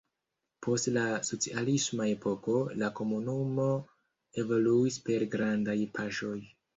Post 0.67 0.87
la 0.93 1.01
socialisma 1.25 2.07
epoko, 2.13 2.55
la 2.83 2.89
komunumo 2.99 3.65
evoluis 4.45 4.97
per 5.11 5.27
grandaj 5.37 5.77
paŝoj. 5.99 6.35